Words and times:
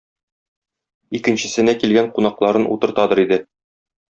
Икенчесенә 1.19 1.77
килгән 1.83 2.09
кунакларын 2.17 2.67
утыртадыр 2.77 3.25
иде. 3.29 3.41